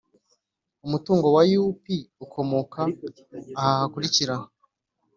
Umutungo 0.85 1.27
wa 1.35 1.43
U 1.63 1.67
P 1.81 1.85
ukomoka 2.25 2.81
aha 3.61 3.71
hakurikira 3.81 4.35